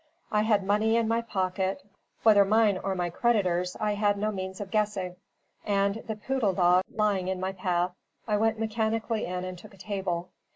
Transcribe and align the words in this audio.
I 0.31 0.41
had 0.41 0.63
money 0.63 0.95
in 0.95 1.07
my 1.07 1.21
pocket, 1.21 1.85
whether 2.23 2.43
mine 2.43 2.79
or 2.79 2.95
my 2.95 3.11
creditors' 3.11 3.77
I 3.79 3.93
had 3.93 4.17
no 4.17 4.31
means 4.31 4.59
of 4.59 4.71
guessing; 4.71 5.15
and, 5.63 6.01
the 6.07 6.15
Poodle 6.15 6.53
Dog 6.53 6.83
lying 6.91 7.27
in 7.27 7.39
my 7.39 7.51
path, 7.51 7.91
I 8.27 8.37
went 8.37 8.57
mechanically 8.57 9.25
in 9.27 9.45
and 9.45 9.59
took 9.59 9.75
a 9.75 9.77
table. 9.77 10.29